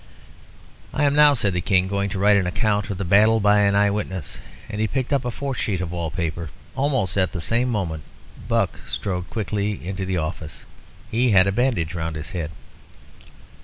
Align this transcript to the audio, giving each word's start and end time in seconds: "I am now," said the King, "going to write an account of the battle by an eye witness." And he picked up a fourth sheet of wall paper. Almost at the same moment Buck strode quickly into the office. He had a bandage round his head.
"I 0.95 1.03
am 1.03 1.13
now," 1.13 1.35
said 1.35 1.53
the 1.53 1.61
King, 1.61 1.87
"going 1.87 2.09
to 2.09 2.17
write 2.17 2.35
an 2.35 2.47
account 2.47 2.89
of 2.89 2.97
the 2.97 3.05
battle 3.05 3.39
by 3.39 3.59
an 3.59 3.75
eye 3.75 3.91
witness." 3.91 4.39
And 4.67 4.81
he 4.81 4.87
picked 4.87 5.13
up 5.13 5.25
a 5.25 5.29
fourth 5.29 5.59
sheet 5.59 5.79
of 5.79 5.91
wall 5.91 6.09
paper. 6.09 6.49
Almost 6.75 7.19
at 7.19 7.33
the 7.33 7.39
same 7.39 7.69
moment 7.69 8.01
Buck 8.47 8.79
strode 8.87 9.29
quickly 9.29 9.85
into 9.87 10.03
the 10.07 10.17
office. 10.17 10.65
He 11.11 11.29
had 11.29 11.45
a 11.45 11.51
bandage 11.51 11.93
round 11.93 12.15
his 12.15 12.31
head. 12.31 12.49